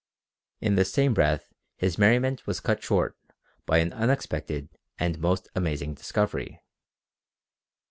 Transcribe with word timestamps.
In 0.61 0.77
the 0.77 0.83
same 0.83 1.13
breath 1.13 1.53
his 1.77 1.99
merriment 1.99 2.47
was 2.47 2.59
cut 2.59 2.81
short 2.81 3.15
by 3.67 3.77
an 3.77 3.93
unexpected 3.93 4.67
and 4.97 5.19
most 5.19 5.47
amazing 5.53 5.93
discovery. 5.93 6.59